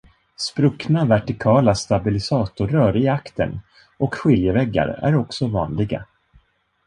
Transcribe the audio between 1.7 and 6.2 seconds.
stabilisatorrör i aktern och skiljeväggar är också vanliga.